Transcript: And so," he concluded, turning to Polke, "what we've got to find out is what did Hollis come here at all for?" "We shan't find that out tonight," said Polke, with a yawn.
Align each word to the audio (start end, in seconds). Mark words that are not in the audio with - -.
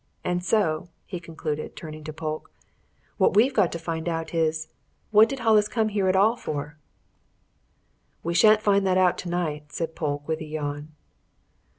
And 0.23 0.43
so," 0.43 0.89
he 1.05 1.19
concluded, 1.19 1.75
turning 1.75 2.03
to 2.05 2.11
Polke, 2.11 2.51
"what 3.17 3.35
we've 3.35 3.53
got 3.53 3.71
to 3.73 3.77
find 3.77 4.09
out 4.09 4.33
is 4.33 4.67
what 5.11 5.29
did 5.29 5.41
Hollis 5.41 5.67
come 5.67 5.89
here 5.89 6.07
at 6.07 6.15
all 6.15 6.35
for?" 6.35 6.79
"We 8.23 8.33
shan't 8.33 8.63
find 8.63 8.83
that 8.87 8.97
out 8.97 9.15
tonight," 9.19 9.71
said 9.71 9.95
Polke, 9.95 10.27
with 10.27 10.41
a 10.41 10.45
yawn. 10.45 10.93